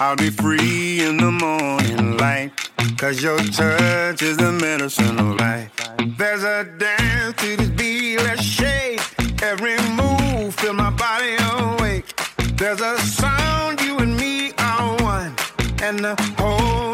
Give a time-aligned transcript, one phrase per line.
[0.00, 2.52] I'll be free in the morning light.
[2.96, 5.70] Cause your touch is the medicine of life.
[6.18, 9.00] There's a dance to this beat, let's shake.
[9.42, 12.06] Every move, feel my body awake.
[12.56, 15.34] There's a sound, you and me are one.
[15.82, 16.87] And the home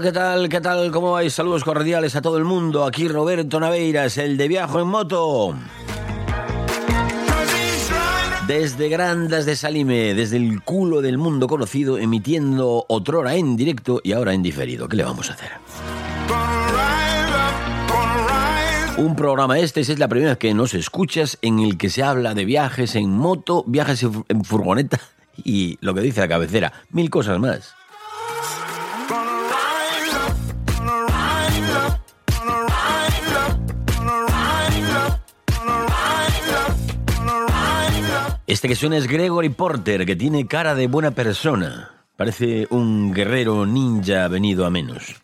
[0.00, 0.48] ¿qué tal?
[0.48, 0.92] ¿Qué tal?
[0.92, 1.32] ¿Cómo vais?
[1.32, 2.84] Saludos cordiales a todo el mundo.
[2.84, 5.54] Aquí Roberto Naveiras, el de Viajo en Moto.
[8.46, 14.12] Desde Grandas de Salime, desde el culo del mundo conocido, emitiendo otrora en directo y
[14.12, 14.88] ahora en diferido.
[14.88, 15.50] ¿Qué le vamos a hacer?
[18.98, 22.34] Un programa este, es la primera vez que nos escuchas, en el que se habla
[22.34, 25.00] de viajes en moto, viajes en furgoneta
[25.44, 27.77] y lo que dice la cabecera, mil cosas más.
[38.48, 41.90] Este que suena es Gregory Porter, que tiene cara de buena persona.
[42.16, 45.16] Parece un guerrero ninja venido a menos.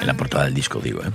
[0.00, 1.10] En la portada del disco, digo, ¿eh?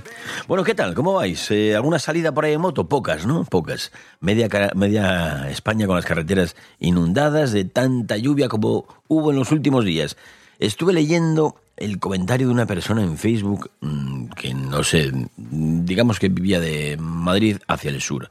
[0.48, 0.94] Bueno, ¿qué tal?
[0.94, 1.50] ¿Cómo vais?
[1.50, 2.88] Eh, ¿Alguna salida por ahí en moto?
[2.88, 3.44] Pocas, ¿no?
[3.44, 3.92] Pocas.
[4.20, 9.84] Media, media España con las carreteras inundadas de tanta lluvia como hubo en los últimos
[9.84, 10.16] días.
[10.59, 16.30] Estuve leyendo el comentario de una persona en Facebook mm, que, no sé, digamos que
[16.30, 18.30] vivía de Madrid hacia el sur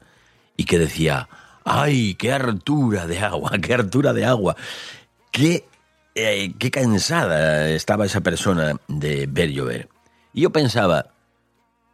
[0.57, 1.29] y que decía,
[1.63, 4.55] ¡ay, qué hartura de agua, qué hartura de agua!
[5.31, 5.65] Qué,
[6.15, 9.89] eh, qué cansada estaba esa persona de ver llover.
[10.33, 11.07] Y yo pensaba,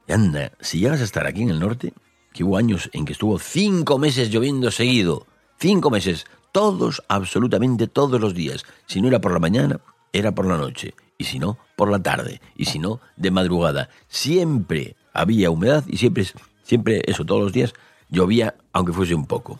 [0.07, 1.93] anda, si llegas a estar aquí en el norte,
[2.33, 5.25] que hubo años en que estuvo cinco meses lloviendo seguido,
[5.59, 8.63] cinco meses, todos, absolutamente todos los días.
[8.85, 9.79] Si no era por la mañana,
[10.13, 10.93] era por la noche.
[11.17, 12.41] Y si no, por la tarde.
[12.55, 13.89] Y si no, de madrugada.
[14.07, 16.25] Siempre había humedad y siempre,
[16.63, 17.73] siempre eso, todos los días,
[18.11, 19.59] llovía, aunque fuese un poco.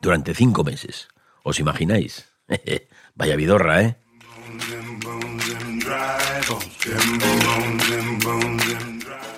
[0.00, 1.08] Durante cinco meses.
[1.42, 2.26] ¿Os imagináis?
[3.14, 3.96] Vaya vidorra, ¿eh?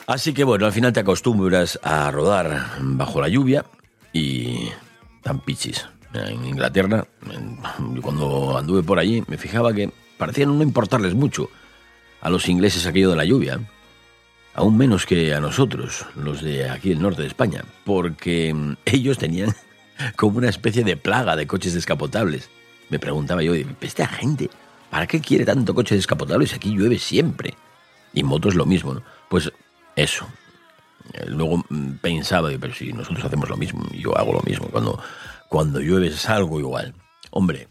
[0.07, 3.65] Así que bueno, al final te acostumbras a rodar bajo la lluvia
[4.13, 4.69] y
[5.23, 5.89] tan pichis.
[6.13, 7.07] En Inglaterra,
[8.03, 11.49] cuando anduve por allí, me fijaba que parecían no importarles mucho
[12.21, 13.61] a los ingleses aquello de la lluvia,
[14.55, 19.19] aún menos que a nosotros, los de aquí del norte de España, porque mm, ellos
[19.19, 19.55] tenían
[20.17, 22.51] como una especie de plaga de coches descapotables.
[22.89, 24.51] Me preguntaba yo, esta gente,
[24.91, 27.55] ¿para qué quiere tanto coche descapotable si aquí llueve siempre?
[28.13, 29.03] Y motos lo mismo, ¿no?
[29.31, 29.51] Pues
[29.97, 30.27] eso.
[31.15, 34.69] Eh, Luego mm, pensaba, pero si nosotros hacemos lo mismo, yo hago lo mismo.
[34.69, 35.03] Cuando,
[35.49, 36.95] cuando llueve es algo igual.
[37.31, 37.69] Hombre,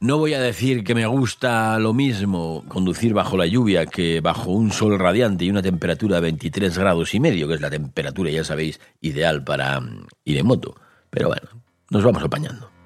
[0.00, 4.50] no voy a decir que me gusta lo mismo conducir bajo la lluvia que bajo
[4.50, 8.30] un sol radiante y una temperatura de 23 grados y medio, que es la temperatura,
[8.30, 10.76] ya sabéis, ideal para mm, ir en moto.
[11.10, 11.48] Pero bueno,
[11.90, 12.77] nos vamos apañando.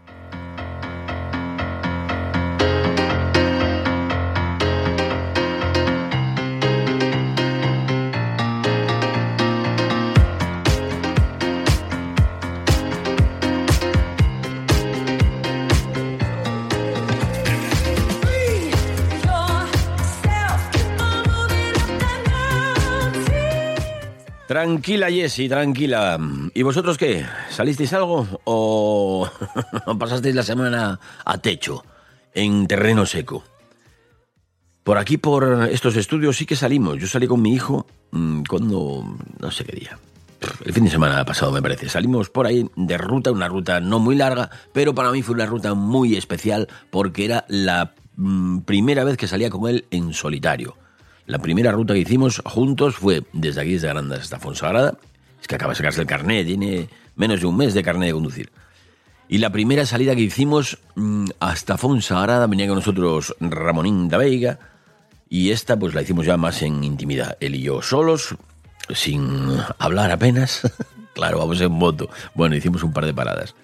[24.53, 26.19] Tranquila, Jessie, tranquila.
[26.53, 27.25] ¿y vosotros qué?
[27.49, 29.27] ¿Salisteis algo o
[29.99, 31.83] pasasteis la semana a techo,
[32.35, 33.43] en terreno seco?
[34.85, 36.99] Por aquí, por estos estudios, sí que salimos.
[36.99, 39.99] Yo salí con mi hijo mmm, cuando, no sé qué día.
[40.67, 41.89] El fin de semana pasado, me parece.
[41.89, 45.47] Salimos por ahí de ruta, una ruta no muy larga, pero para mí fue una
[45.47, 50.77] ruta muy especial porque era la mmm, primera vez que salía con él en solitario.
[51.27, 54.99] La primera ruta que hicimos juntos fue desde aquí, desde Granada hasta Fonsagrada.
[55.41, 58.15] Es que acaba de sacarse el carnet, tiene menos de un mes de carnet de
[58.15, 58.51] conducir.
[59.29, 64.59] Y la primera salida que hicimos mmm, hasta Fonsagrada venía con nosotros Ramonín da Veiga,
[65.29, 67.39] y esta pues la hicimos ya más en intimidad.
[67.41, 68.35] Él y yo solos,
[68.91, 70.61] sin hablar apenas.
[71.15, 72.11] claro, vamos en moto.
[72.35, 73.55] Bueno, hicimos un par de paradas.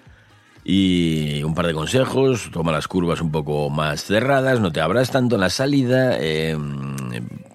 [0.63, 5.11] Y un par de consejos, toma las curvas un poco más cerradas, no te abras
[5.11, 6.57] tanto en la salida, eh,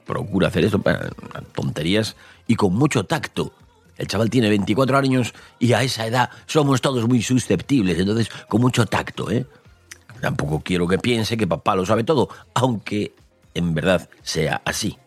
[0.05, 0.83] procura hacer esto,
[1.55, 2.17] tonterías,
[2.47, 3.53] y con mucho tacto.
[3.97, 8.61] El chaval tiene 24 años y a esa edad somos todos muy susceptibles, entonces con
[8.61, 9.47] mucho tacto, ¿eh?
[10.21, 13.15] Tampoco quiero que piense que papá lo sabe todo, aunque
[13.55, 14.99] en verdad sea así.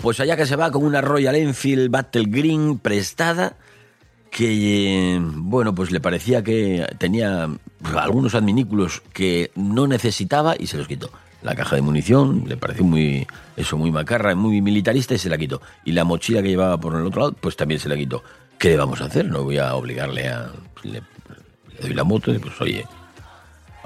[0.00, 3.56] Pues allá que se va con una Royal Enfield Battle Green prestada
[4.30, 7.48] que, bueno, pues le parecía que tenía
[7.96, 11.10] algunos adminículos que no necesitaba y se los quitó.
[11.42, 13.26] La caja de munición le pareció muy,
[13.56, 15.62] eso, muy macarra, muy militarista y se la quitó.
[15.84, 18.24] Y la mochila que llevaba por el otro lado, pues también se la quitó.
[18.58, 19.26] ¿Qué le vamos a hacer?
[19.26, 20.50] No voy a obligarle a...
[20.82, 22.84] Le, le doy la moto y pues oye,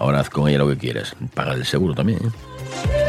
[0.02, 1.14] Ahora haz con ella lo que quieras.
[1.32, 2.18] Paga el seguro también.
[2.18, 3.01] ¿eh?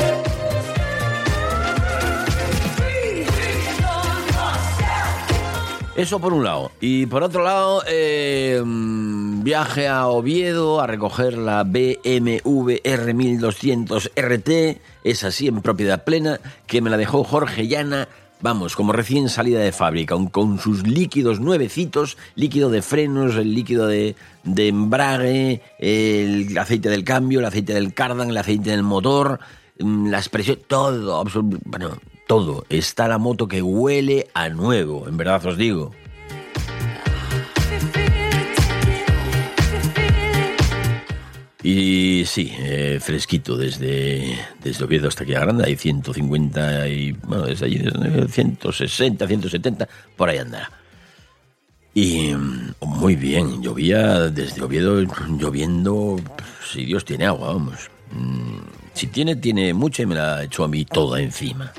[5.96, 6.72] Eso por un lado.
[6.82, 15.32] Y por otro lado, eh, viaje a Oviedo a recoger la BMW R1200 RT, esa
[15.32, 18.08] sí en propiedad plena, que me la dejó Jorge Llana
[18.44, 23.88] vamos, como recién salida de fábrica, con sus líquidos nuevecitos, líquido de frenos, el líquido
[23.88, 29.40] de, embrague, el aceite del cambio, el aceite del cardan, el aceite del motor,
[29.80, 31.24] mm, la expresión, todo,
[31.64, 31.98] bueno,
[32.34, 32.66] todo.
[32.68, 35.92] Está la moto que huele a nuevo, en verdad os digo.
[41.62, 47.44] Y sí, eh, fresquito desde, desde Oviedo hasta aquí a Grande, hay 150 y, bueno,
[47.44, 47.84] desde allí,
[48.28, 49.88] 160, 170,
[50.18, 50.72] por ahí andará.
[51.94, 55.04] Y mm, muy bien, llovía desde Oviedo,
[55.38, 56.20] lloviendo,
[56.68, 57.92] si Dios tiene agua, vamos.
[58.12, 58.58] Mm,
[58.96, 61.72] si tiene, tiene mucha y me la echó a mí toda encima.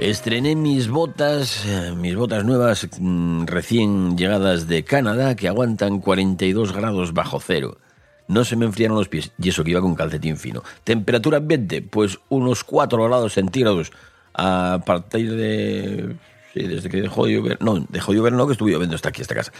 [0.00, 6.72] Estrené mis botas, eh, mis botas nuevas mm, recién llegadas de Canadá que aguantan 42
[6.72, 7.78] grados bajo cero.
[8.26, 10.62] No se me enfriaron los pies y eso que iba con calcetín fino.
[10.82, 13.92] Temperatura ambiente, pues unos 4 grados centígrados
[14.34, 16.16] a partir de...
[16.52, 17.62] Sí, desde que dejó de llover...
[17.62, 19.52] No, dejó de llover no, que estuve lloviendo hasta aquí, esta casa.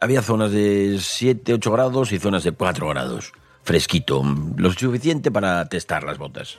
[0.00, 3.32] Había zonas de 7, 8 grados y zonas de 4 grados.
[3.62, 4.24] Fresquito,
[4.56, 6.58] lo suficiente para testar las botas.